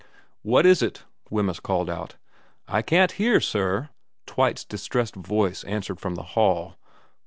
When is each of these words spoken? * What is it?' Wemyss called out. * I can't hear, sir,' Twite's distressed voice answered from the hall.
* 0.27 0.41
What 0.51 0.65
is 0.65 0.81
it?' 0.81 1.03
Wemyss 1.31 1.59
called 1.59 1.87
out. 1.87 2.15
* 2.39 2.67
I 2.67 2.81
can't 2.81 3.11
hear, 3.11 3.39
sir,' 3.39 3.89
Twite's 4.25 4.65
distressed 4.65 5.15
voice 5.15 5.63
answered 5.65 5.99
from 5.99 6.15
the 6.15 6.23
hall. 6.33 6.75